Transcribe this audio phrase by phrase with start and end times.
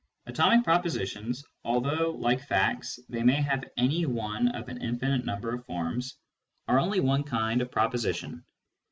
[0.25, 5.63] Atomic propositions, although, like facts, they may have any one of an infinite number of
[5.67, 6.15] forms,
[6.67, 8.41] are only one kind of propositions.